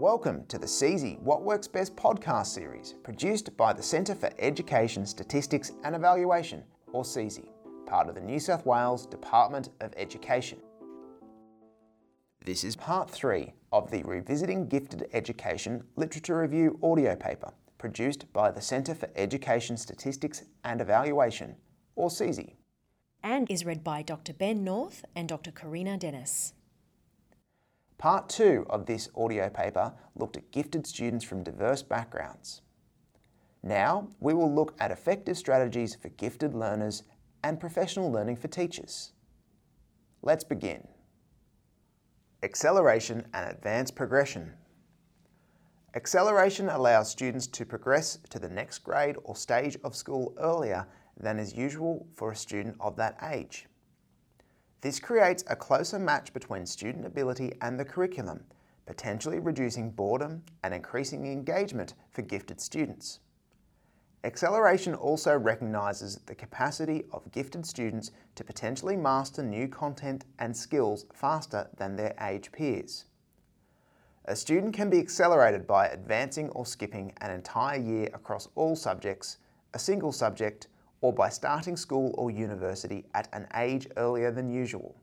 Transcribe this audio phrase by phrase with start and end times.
[0.00, 5.04] Welcome to the CESE What Works Best podcast series, produced by the Centre for Education,
[5.04, 6.64] Statistics and Evaluation,
[6.94, 7.50] or CESE,
[7.84, 10.58] part of the New South Wales Department of Education.
[12.42, 18.50] This is part three of the Revisiting Gifted Education Literature Review audio paper, produced by
[18.50, 21.56] the Centre for Education, Statistics and Evaluation,
[21.94, 22.54] or CESE.
[23.22, 24.32] and is read by Dr.
[24.32, 25.50] Ben North and Dr.
[25.50, 26.54] Karina Dennis.
[28.00, 32.62] Part two of this audio paper looked at gifted students from diverse backgrounds.
[33.62, 37.02] Now we will look at effective strategies for gifted learners
[37.44, 39.12] and professional learning for teachers.
[40.22, 40.88] Let's begin.
[42.42, 44.54] Acceleration and advanced progression.
[45.94, 50.86] Acceleration allows students to progress to the next grade or stage of school earlier
[51.18, 53.66] than is usual for a student of that age.
[54.82, 58.44] This creates a closer match between student ability and the curriculum,
[58.86, 63.20] potentially reducing boredom and increasing engagement for gifted students.
[64.24, 71.04] Acceleration also recognises the capacity of gifted students to potentially master new content and skills
[71.12, 73.04] faster than their age peers.
[74.26, 79.38] A student can be accelerated by advancing or skipping an entire year across all subjects,
[79.74, 80.68] a single subject,
[81.00, 84.96] or by starting school or university at an age earlier than usual.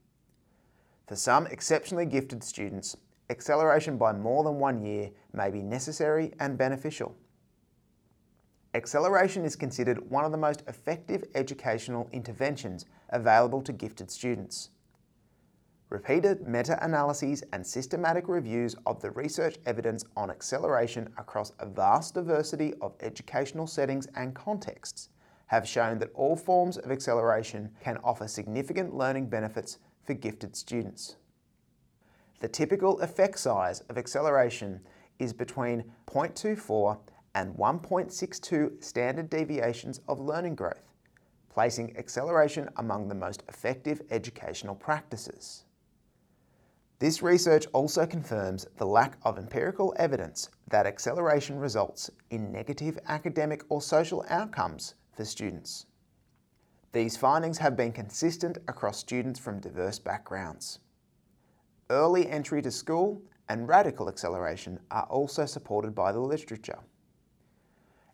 [1.07, 2.97] For some exceptionally gifted students,
[3.29, 7.15] acceleration by more than one year may be necessary and beneficial.
[8.73, 14.69] Acceleration is considered one of the most effective educational interventions available to gifted students.
[15.89, 22.13] Repeated meta analyses and systematic reviews of the research evidence on acceleration across a vast
[22.13, 25.09] diversity of educational settings and contexts
[25.47, 31.15] have shown that all forms of acceleration can offer significant learning benefits for gifted students.
[32.39, 34.81] The typical effect size of acceleration
[35.19, 36.99] is between 0.24
[37.33, 40.93] and 1.62 standard deviations of learning growth,
[41.49, 45.63] placing acceleration among the most effective educational practices.
[46.99, 53.63] This research also confirms the lack of empirical evidence that acceleration results in negative academic
[53.69, 55.88] or social outcomes for students.
[56.94, 60.80] These findings have been consistent across students from diverse backgrounds.
[61.89, 66.80] Early entry to school and radical acceleration are also supported by the literature.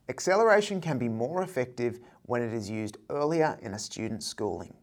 [0.10, 4.74] Acceleration can be more effective when it is used earlier in a student's schooling.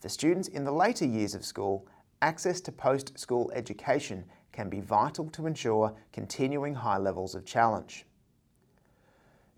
[0.00, 1.86] For students in the later years of school,
[2.20, 8.04] access to post school education can be vital to ensure continuing high levels of challenge.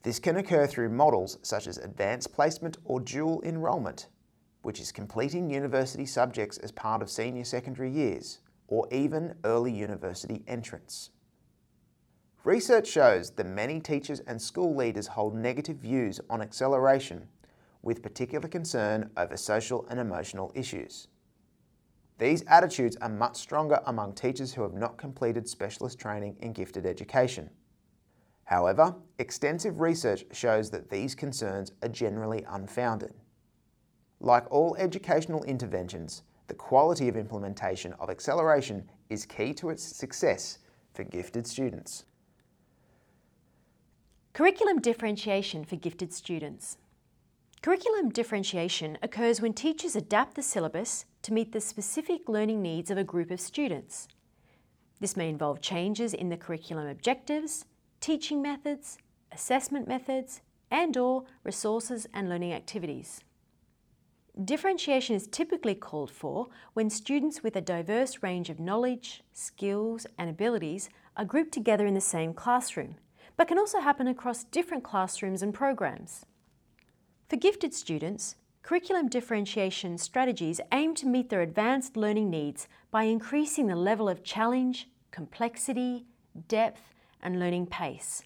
[0.04, 4.09] This can occur through models such as advanced placement or dual enrolment,
[4.60, 10.44] which is completing university subjects as part of senior secondary years, or even early university
[10.47, 11.09] entrance.
[12.44, 17.26] Research shows that many teachers and school leaders hold negative views on acceleration,
[17.81, 21.09] with particular concern over social and emotional issues.
[22.19, 26.84] These attitudes are much stronger among teachers who have not completed specialist training in gifted
[26.84, 27.48] education.
[28.44, 33.15] However, extensive research shows that these concerns are generally unfounded.
[34.21, 40.59] Like all educational interventions, the quality of implementation of acceleration is key to its success
[40.93, 42.05] for gifted students.
[44.34, 46.76] Curriculum differentiation for gifted students.
[47.62, 52.99] Curriculum differentiation occurs when teachers adapt the syllabus to meet the specific learning needs of
[52.99, 54.06] a group of students.
[55.00, 57.65] This may involve changes in the curriculum objectives,
[58.04, 58.98] teaching methods,
[59.32, 63.22] assessment methods, and or resources and learning activities.
[64.44, 70.28] Differentiation is typically called for when students with a diverse range of knowledge, skills, and
[70.28, 72.97] abilities are grouped together in the same classroom,
[73.38, 76.26] but can also happen across different classrooms and programs.
[77.31, 83.67] For gifted students, curriculum differentiation strategies aim to meet their advanced learning needs by increasing
[83.67, 86.05] the level of challenge, complexity,
[86.49, 86.94] depth,
[87.25, 88.23] and learning pace.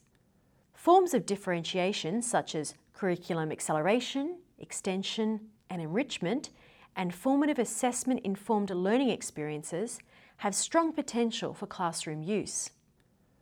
[0.75, 5.41] Forms of differentiation, such as curriculum acceleration, extension,
[5.71, 6.50] and enrichment,
[6.97, 10.00] and formative assessment informed learning experiences,
[10.39, 12.71] have strong potential for classroom use.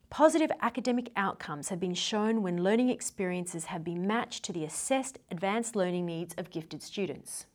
[0.08, 5.19] Positive academic outcomes have been shown when learning experiences have been matched to the assessed
[5.31, 7.47] advanced learning needs of gifted students.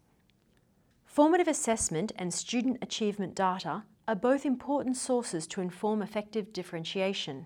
[1.06, 7.46] Formative assessment and student achievement data are both important sources to inform effective differentiation.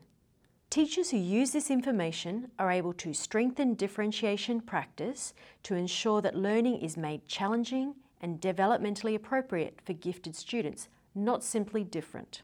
[0.75, 5.33] Teachers who use this information are able to strengthen differentiation practice
[5.63, 11.85] to ensure that learning is made challenging and developmentally appropriate for gifted students, not simply
[11.85, 12.41] different.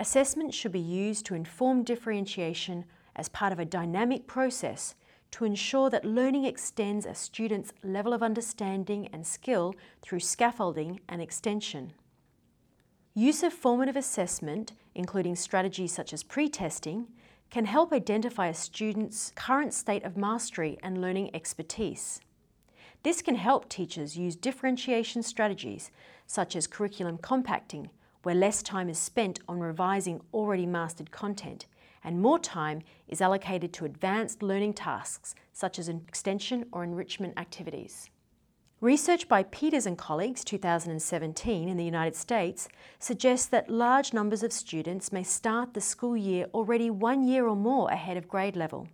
[0.00, 4.96] Assessment should be used to inform differentiation as part of a dynamic process
[5.30, 11.22] to ensure that learning extends a student's level of understanding and skill through scaffolding and
[11.22, 11.92] extension.
[13.14, 17.06] Use of formative assessment, including strategies such as pre-testing,
[17.50, 22.20] can help identify a student's current state of mastery and learning expertise.
[23.02, 25.90] This can help teachers use differentiation strategies
[26.26, 27.90] such as curriculum compacting,
[28.22, 31.66] where less time is spent on revising already mastered content
[32.04, 38.08] and more time is allocated to advanced learning tasks such as extension or enrichment activities.
[38.82, 42.66] Research by Peters and colleagues 2017 in the United States
[42.98, 47.54] suggests that large numbers of students may start the school year already one year or
[47.54, 48.88] more ahead of grade level,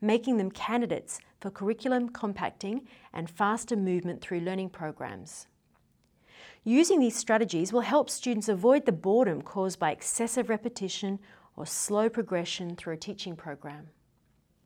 [0.00, 5.48] making them candidates for curriculum compacting and faster movement through learning programs.
[6.62, 11.18] Using these strategies will help students avoid the boredom caused by excessive repetition
[11.56, 13.88] or slow progression through a teaching program.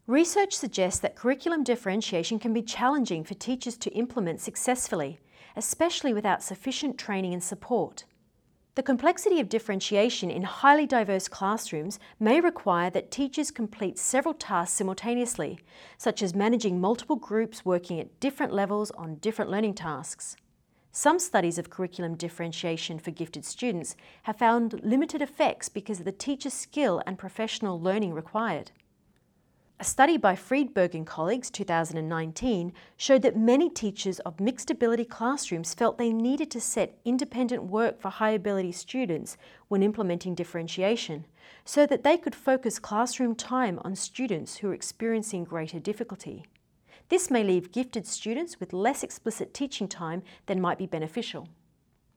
[0.06, 5.18] Research suggests that curriculum differentiation can be challenging for teachers to implement successfully,
[5.56, 8.04] especially without sufficient training and support.
[8.76, 14.76] The complexity of differentiation in highly diverse classrooms may require that teachers complete several tasks
[14.76, 15.58] simultaneously,
[15.98, 20.36] such as managing multiple groups working at different levels on different learning tasks.
[20.92, 26.12] Some studies of curriculum differentiation for gifted students have found limited effects because of the
[26.12, 28.70] teacher's skill and professional learning required.
[29.78, 35.74] A study by Friedberg and colleagues 2019 showed that many teachers of mixed ability classrooms
[35.74, 39.36] felt they needed to set independent work for high ability students
[39.68, 41.26] when implementing differentiation
[41.66, 46.46] so that they could focus classroom time on students who are experiencing greater difficulty.
[47.10, 51.50] This may leave gifted students with less explicit teaching time than might be beneficial.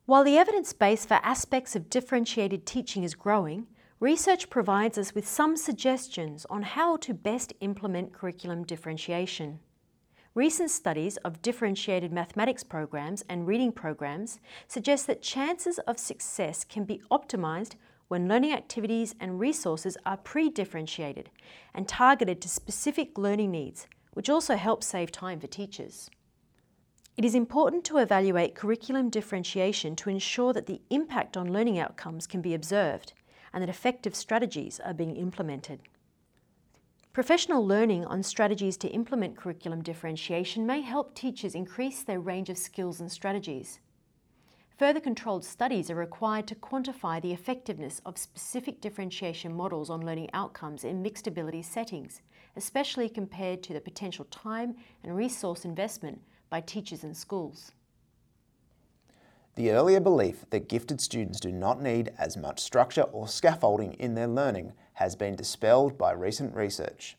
[0.06, 3.68] While the evidence base for aspects of differentiated teaching is growing,
[4.00, 9.60] research provides us with some suggestions on how to best implement curriculum differentiation.
[10.36, 16.86] Recent studies of differentiated mathematics programs and reading programs suggest that chances of success can
[16.86, 17.74] be optimised
[18.08, 21.30] when learning activities and resources are pre-differentiated
[21.74, 26.10] and targeted to specific learning needs, which also helps save time for teachers.
[27.18, 32.26] It is important to evaluate curriculum differentiation to ensure that the impact on learning outcomes
[32.26, 33.14] can be observed
[33.54, 35.80] and that effective strategies are being implemented.
[37.12, 42.58] Professional learning on strategies to implement curriculum differentiation may help teachers increase their range of
[42.58, 43.80] skills and strategies.
[44.78, 50.30] Further controlled studies are required to quantify the effectiveness of specific differentiation models on learning
[50.32, 52.22] outcomes in mixed ability settings,
[52.56, 57.74] especially compared to the potential time and resource investment by teachers and schools.
[59.60, 64.16] The earlier belief that gifted students do not need as much structure or scaffolding in
[64.16, 67.18] their learning has been dispelled by recent research.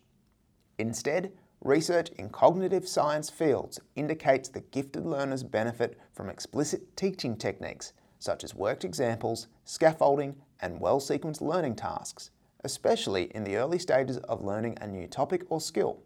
[0.79, 1.33] Instead,
[1.63, 8.43] research in cognitive science fields indicates that gifted learners benefit from explicit teaching techniques such
[8.43, 12.31] as worked examples, scaffolding, and well-sequenced learning tasks,
[12.65, 15.99] especially in the early stages of learning a new topic or skill.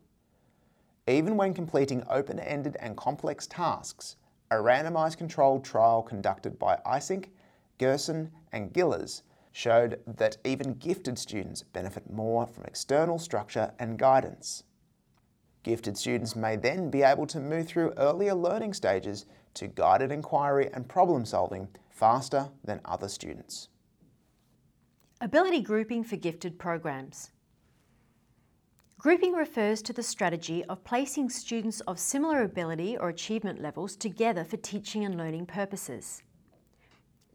[1.06, 4.16] Even when completing open-ended and complex tasks,
[4.58, 7.26] a randomized controlled trial conducted by Eysink,
[7.78, 14.64] Gersen, and Gijlers showed that even gifted students benefit more from external structure and guidance.
[15.62, 20.68] Gifted students may then be able to move through earlier learning stages to guided inquiry
[20.74, 23.68] and problem solving faster than other students.
[25.20, 27.30] Ability grouping for gifted programs.
[29.04, 34.44] Grouping refers to the strategy of placing students of similar ability or achievement levels together
[34.44, 36.22] for teaching and learning purposes.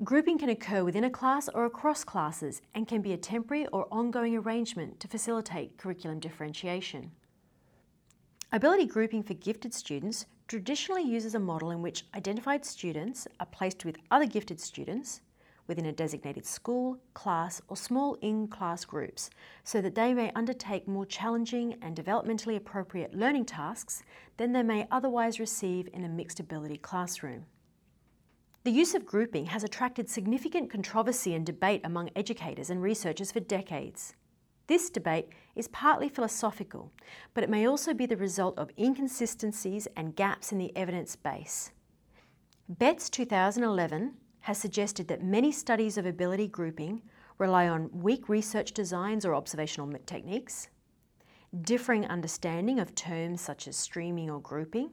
[0.03, 3.87] Grouping can occur within a class or across classes and can be a temporary or
[3.91, 7.11] ongoing arrangement to facilitate curriculum differentiation.
[8.51, 13.85] Ability grouping for gifted students traditionally uses a model in which identified students are placed
[13.85, 15.21] with other gifted students
[15.69, 19.29] within a designated school, class, or small in class groups
[19.63, 24.03] so that they may undertake more challenging and developmentally appropriate learning tasks
[24.35, 27.45] than they may otherwise receive in a mixed ability classroom.
[28.65, 33.39] The use of grouping has attracted significant controversy and debate among educators and researchers for
[33.39, 34.15] decades.
[34.67, 36.91] This debate is partly philosophical,
[37.33, 41.71] but it may also be the result of inconsistencies and gaps in the evidence base.
[42.67, 47.01] Betts 2011 has suggested that many studies of ability grouping
[47.37, 50.67] rely on weak research designs or observational techniques,
[51.61, 54.91] differing understanding of terms such as streaming or grouping,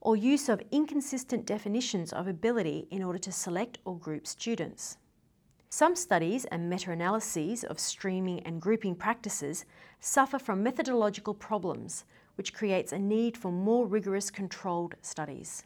[0.00, 4.96] or use of inconsistent definitions of ability in order to select or group students.
[5.68, 9.64] Some studies and meta analyses of streaming and grouping practices
[10.00, 12.04] suffer from methodological problems,
[12.34, 15.64] which creates a need for more rigorous controlled studies.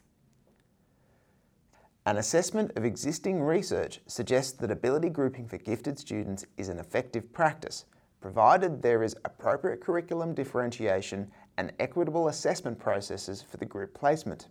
[2.07, 7.33] An assessment of existing research suggests that ability grouping for gifted students is an effective
[7.33, 7.85] practice,
[8.21, 14.49] provided there is appropriate curriculum differentiation and equitable assessment processes for the group placement.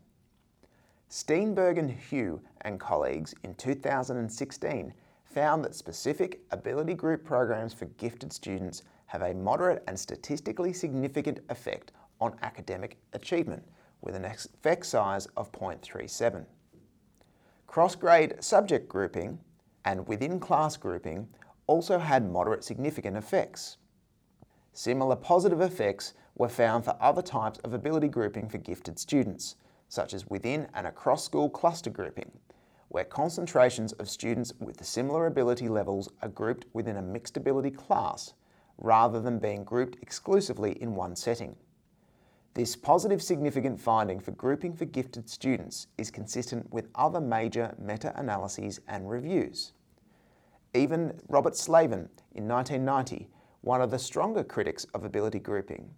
[1.09, 4.93] Steenbergen-Hu and colleagues in 2016
[5.25, 11.39] found that specific ability group programs for gifted students have a moderate and statistically significant
[11.51, 13.63] effect on academic achievement,
[14.01, 16.47] with an effect size of 0.37.
[17.75, 19.41] Cross-grade subject grouping
[19.85, 21.27] and within-class grouping
[21.67, 23.79] also had moderate significant effects.
[24.73, 29.57] Similar positive effects were found for other types of ability grouping for gifted students,
[29.89, 32.31] such as within and across school cluster grouping,
[32.91, 38.35] where concentrations of students with similar ability levels are grouped within a mixed ability class,
[38.79, 41.57] rather than being grouped exclusively in one setting.
[42.55, 48.81] This positive significant finding for grouping for gifted students is consistent with other major meta-analyses
[48.87, 49.73] and reviews.
[50.73, 53.29] Even Robert Slavin in 1990,
[53.63, 55.91] one of the stronger critics of ability grouping,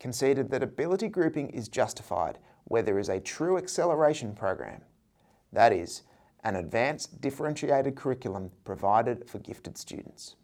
[0.00, 4.80] conceded that ability grouping is justified where there is a true acceleration program.
[5.52, 6.02] That is,
[6.42, 10.34] an advanced differentiated curriculum provided for gifted students.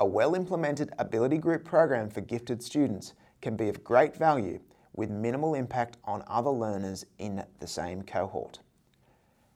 [0.00, 4.60] A well-implemented ability group program for gifted students can be of great value
[4.94, 8.60] with minimal impact on other learners in the same cohort.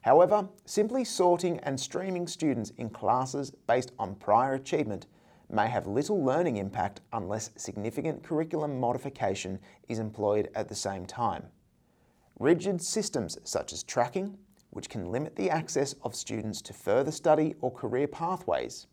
[0.02, 5.06] However, simply sorting and streaming students in classes based on prior achievement
[5.48, 9.58] may have little learning impact unless significant curriculum modification
[9.88, 11.44] is employed at the same time.
[12.38, 14.38] Rigid systems such as tracking,
[14.70, 18.86] which can limit the access of students to further study or career pathways,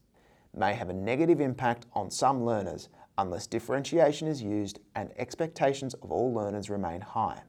[0.54, 6.10] may have a negative impact on some learners unless differentiation is used and expectations of
[6.10, 7.42] all learners remain high.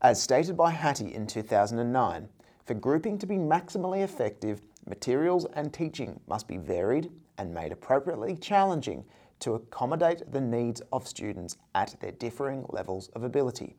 [0.00, 2.28] As stated by Hattie in 2009,
[2.64, 8.34] for grouping to be maximally effective, materials and teaching must be varied and made appropriately
[8.34, 9.04] challenging
[9.40, 13.76] to accommodate the needs of students at their differing levels of ability.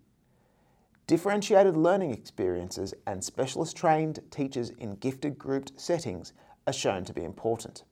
[1.08, 6.34] Differentiated learning experiences and specialist trained teachers in gifted grouped settings
[6.68, 7.84] are shown to be important.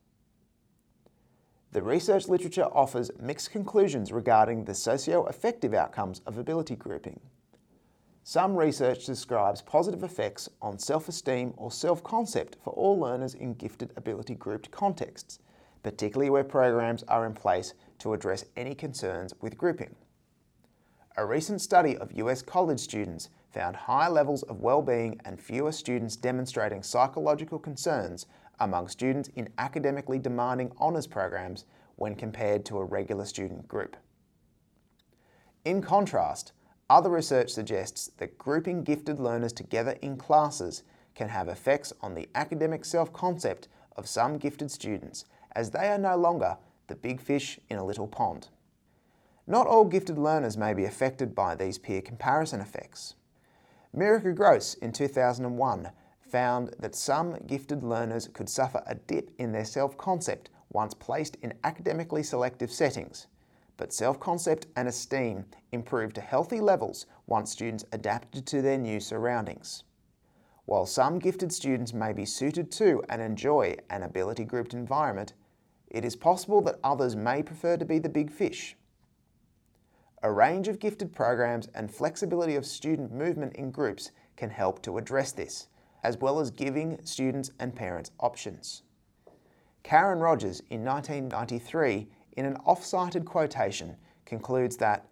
[1.72, 7.20] The research literature offers mixed conclusions regarding the socio-affective outcomes of ability grouping.
[8.24, 14.34] Some research describes positive effects on self-esteem or self-concept for all learners in gifted ability
[14.34, 15.40] grouped contexts,
[15.84, 19.96] particularly where programs are in place to address any concerns with grouping.
[21.18, 26.16] A recent study of US college students found high levels of well-being and fewer students
[26.16, 28.26] demonstrating psychological concerns
[28.60, 33.98] among students in academically demanding honours programs when compared to a regular student group.
[35.66, 36.54] In contrast,
[36.90, 42.28] other research suggests that grouping gifted learners together in classes can have effects on the
[42.34, 45.26] academic self-concept of some gifted students
[45.56, 48.48] as they are no longer the big fish in a little pond.
[49.46, 53.16] Not all gifted learners may be affected by these peer comparison effects.
[53.96, 55.92] Miraca Gross in 2001
[56.30, 61.54] found that some gifted learners could suffer a dip in their self-concept once placed in
[61.64, 63.28] academically selective settings,
[63.78, 69.84] but self-concept and esteem improved to healthy levels once students adapted to their new surroundings.
[70.66, 75.34] While some gifted students may be suited to and enjoy an ability grouped environment,
[75.88, 78.76] it is possible that others may prefer to be the big fish.
[80.22, 84.98] A range of gifted programs and flexibility of student movement in groups can help to
[84.98, 85.68] address this,
[86.04, 88.84] as well as giving students and parents options.
[89.84, 95.08] Karen Rogers in 1993, in an off-cited quotation, concludes that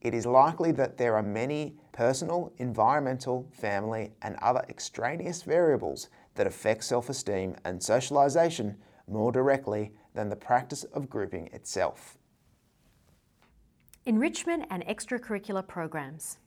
[0.00, 6.46] it is likely that there are many personal, environmental, family, and other extraneous variables that
[6.46, 8.76] affect self-esteem and socialisation
[9.08, 12.18] more directly than the practice of grouping itself.
[14.04, 16.38] Enrichment and extracurricular programs.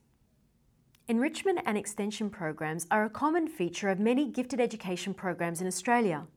[1.09, 6.27] Enrichment and extension programs are a common feature of many gifted education programs in Australia.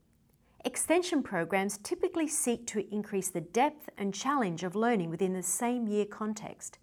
[0.65, 5.87] Extension programs typically seek to increase the depth and challenge of learning within the same
[5.87, 6.79] year context,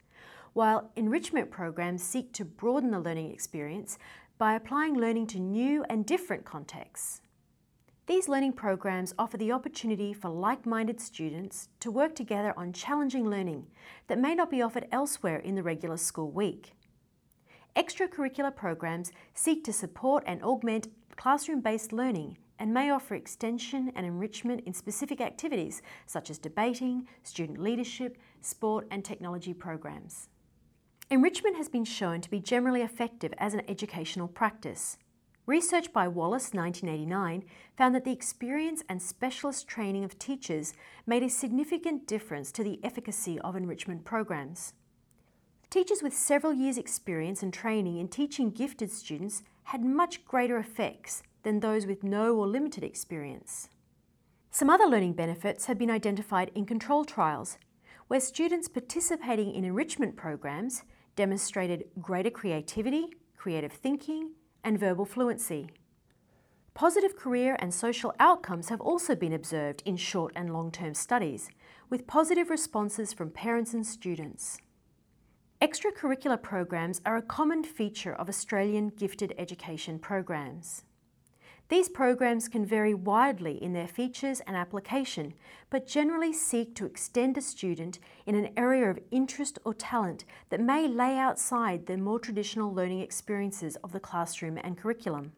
[0.53, 3.97] while enrichment programs seek to broaden the learning experience
[4.37, 7.21] by applying learning to new and different contexts.
[8.05, 13.65] These learning programs offer the opportunity for like-minded students to work together on challenging learning
[14.05, 16.75] that may not be offered elsewhere in the regular school week.
[17.79, 24.61] Extracurricular programs seek to support and augment classroom-based learning and may offer extension and enrichment
[24.65, 30.27] in specific activities such as debating, student leadership, sport, and technology programs.
[31.09, 34.97] Enrichment has been shown to be generally effective as an educational practice.
[35.45, 37.45] Research by Wallace 1989
[37.77, 40.73] found that the experience and specialist training of teachers
[41.07, 44.73] made a significant difference to the efficacy of enrichment programs.
[45.69, 51.21] Teachers with several years' experience and training in teaching gifted students had much greater effects
[51.43, 53.69] than those with no or limited experience.
[54.49, 57.59] Some other learning benefits have been identified in control trials,
[58.07, 60.85] where students participating in enrichment programs
[61.15, 64.31] demonstrated greater creativity, creative thinking,
[64.63, 65.67] and verbal fluency.
[66.73, 71.47] Positive career and social outcomes have also been observed in short and long term studies,
[71.91, 74.57] with positive responses from parents and students.
[75.61, 80.85] Extracurricular programs are a common feature of Australian gifted education programs.
[81.67, 85.33] These programs can vary widely in their features and application,
[85.69, 90.61] but generally seek to extend a student in an area of interest or talent that
[90.61, 95.33] may lay outside the more traditional learning experiences of the classroom and curriculum.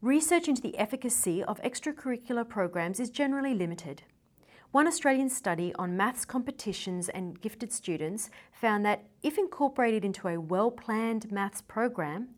[0.00, 4.04] Research into the efficacy of extracurricular programs is generally limited.
[4.72, 10.40] One Australian study on maths competitions and gifted students found that if incorporated into a
[10.40, 12.28] well planned maths program,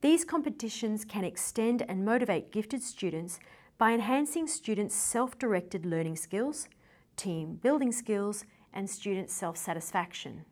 [0.00, 3.40] these competitions can extend and motivate gifted students
[3.78, 6.68] by enhancing students' self directed learning skills,
[7.16, 10.44] team building skills, and student self satisfaction.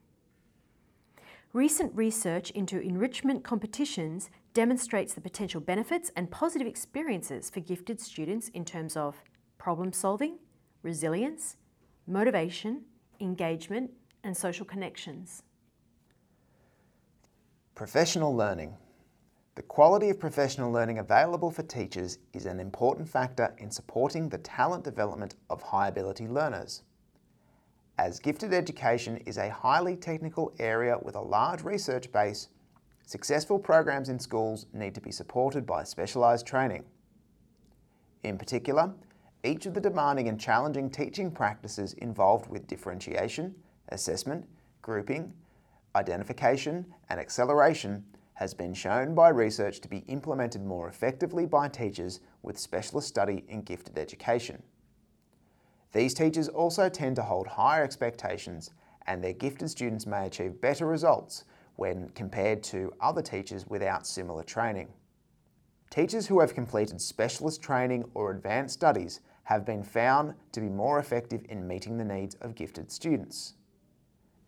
[1.53, 8.49] Recent research into enrichment competitions demonstrates the potential benefits and positive experiences for gifted students
[8.49, 9.23] in terms of
[9.57, 10.39] problem solving,
[10.89, 11.59] resilience,
[12.07, 12.81] motivation,
[13.21, 13.91] engagement,
[14.25, 15.43] and social connections.
[17.75, 18.75] Professional learning.
[19.55, 24.39] The quality of professional learning available for teachers is an important factor in supporting the
[24.39, 26.85] talent development of high ability learners.
[27.99, 32.49] As gifted education is a highly technical area with a large research base,
[33.05, 36.85] successful programs in schools need to be supported by specialised training.
[38.23, 38.95] In particular,
[39.45, 43.55] each of the demanding and challenging teaching practices involved with differentiation,
[43.91, 44.47] assessment,
[44.83, 45.33] grouping,
[45.95, 52.21] identification, and acceleration has been shown by research to be implemented more effectively by teachers
[52.43, 54.63] with specialist study in gifted education.
[55.93, 58.71] These teachers also tend to hold higher expectations
[59.07, 61.45] and their gifted students may achieve better results
[61.77, 64.89] when compared to other teachers without similar training.
[65.91, 70.99] Teachers who have completed specialist training or advanced studies have been found to be more
[70.99, 73.55] effective in meeting the needs of gifted students.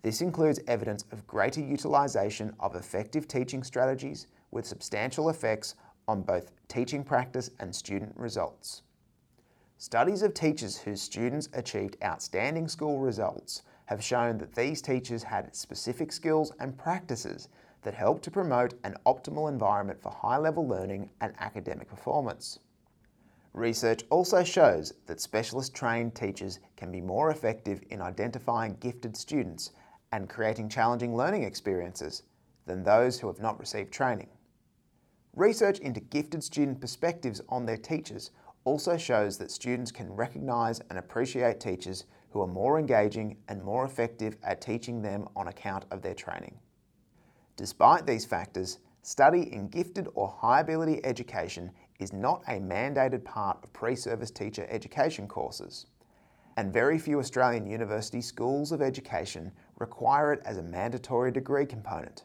[0.03, 5.75] This includes evidence of greater utilisation of effective teaching strategies with substantial effects
[6.07, 8.83] on both teaching practice and student results.
[9.79, 15.57] Studies of teachers whose students achieved outstanding school results have shown that these teachers had
[15.57, 17.49] specific skills and practices
[17.81, 22.59] that help to promote an optimal environment for high level learning and academic performance.
[23.53, 29.73] Research also shows that specialist trained teachers can be more effective in identifying gifted students
[30.13, 32.23] and creating challenging learning experiences
[32.67, 34.29] than those who have not received training.
[35.35, 38.31] Research into gifted student perspectives on their teachers
[38.65, 43.85] also shows that students can recognise and appreciate teachers who are more engaging and more
[43.85, 46.57] effective at teaching them on account of their training.
[47.57, 53.59] Despite these factors, study in gifted or high ability education is not a mandated part
[53.63, 55.87] of pre service teacher education courses
[56.61, 62.25] and very few Australian university schools of education require it as a mandatory degree component.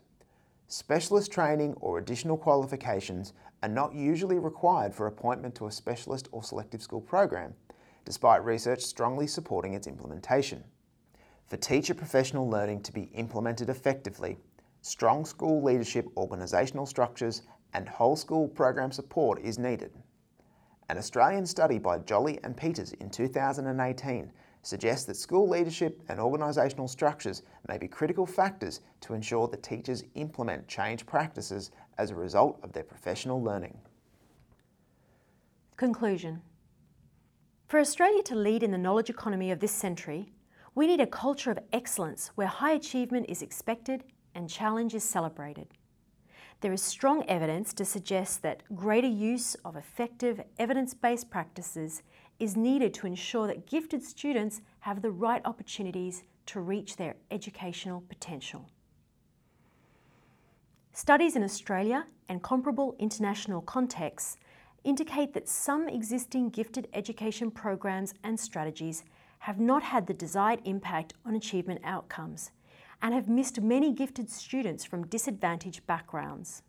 [0.68, 3.32] Specialist training or additional qualifications
[3.64, 7.54] are not usually required for appointment to a specialist or selective school program,
[8.04, 10.64] despite research strongly supporting its implementation.
[11.48, 14.38] For teacher professional learning to be implemented effectively,
[14.82, 17.44] strong school leadership organisational structures
[17.76, 19.92] and whole school program support is needed.
[20.88, 26.90] An Australian study by Jolly and Peters in 2018 suggests that school leadership and organisational
[26.90, 32.58] structures may be critical factors to ensure that teachers implement change practices as a result
[32.64, 33.78] of their professional learning.
[35.76, 36.42] Conclusion
[37.68, 40.32] For Australia to lead in the knowledge economy of this century,
[40.76, 45.68] we need a culture of excellence where high achievement is expected and challenge is celebrated
[46.62, 52.02] there is strong evidence to suggest that greater use of effective evidence based practices
[52.40, 58.02] is needed to ensure that gifted students have the right opportunities to reach their educational
[58.02, 58.70] potential.
[60.94, 64.38] Studies in Australia and comparable international contexts
[64.84, 69.04] indicate that some existing gifted education programs and strategies
[69.40, 72.52] have not had the desired impact on achievement outcomes
[73.02, 76.64] and have missed many gifted students from disadvantaged backgrounds.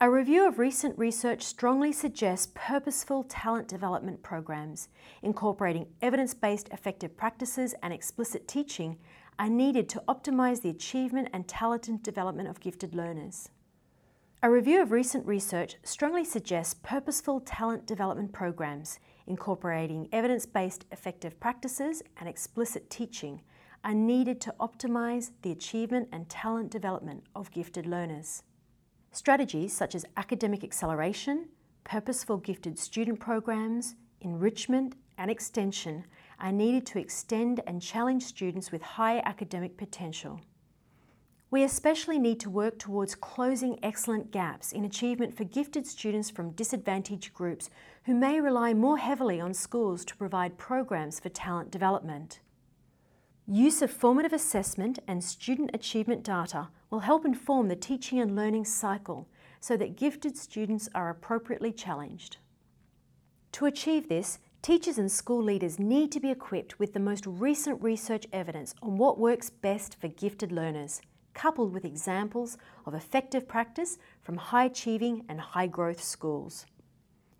[0.00, 4.88] A review of recent research strongly suggests purposeful talent development programs,
[5.22, 8.98] incorporating evidence based effective practices and explicit teaching,
[9.38, 13.50] are needed to optimise the achievement and talent development of gifted learners.
[14.42, 21.38] A review of recent research strongly suggests purposeful talent development programs, incorporating evidence based effective
[21.38, 23.42] practices and explicit teaching,
[23.84, 28.42] are needed to optimise the achievement and talent development of gifted learners.
[29.10, 31.48] Strategies such as academic acceleration,
[31.84, 36.04] purposeful gifted student programs, enrichment, and extension
[36.38, 40.40] are needed to extend and challenge students with high academic potential.
[41.50, 46.52] We especially need to work towards closing excellence gaps in achievement for gifted students from
[46.52, 47.68] disadvantaged groups
[48.04, 52.40] who may rely more heavily on schools to provide programs for talent development.
[53.52, 58.64] Use of formative assessment and student achievement data will help inform the teaching and learning
[58.64, 59.28] cycle
[59.60, 62.38] so that gifted students are appropriately challenged.
[63.52, 67.82] To achieve this, teachers and school leaders need to be equipped with the most recent
[67.82, 71.02] research evidence on what works best for gifted learners,
[71.34, 76.64] coupled with examples of effective practice from high achieving and high growth schools.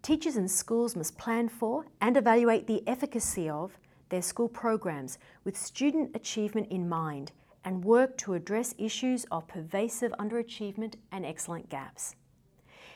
[0.03, 3.79] Teachers and schools must plan for and evaluate the efficacy of
[4.12, 7.33] their school programs with student achievement in mind
[7.64, 12.14] and work to address issues of pervasive underachievement and excellence gaps.